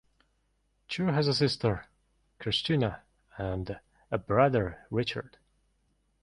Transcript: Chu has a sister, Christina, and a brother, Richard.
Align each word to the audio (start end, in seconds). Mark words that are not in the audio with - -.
Chu 0.87 1.05
has 1.09 1.27
a 1.27 1.33
sister, 1.35 1.85
Christina, 2.39 3.03
and 3.37 3.79
a 4.09 4.17
brother, 4.17 4.87
Richard. 4.89 5.37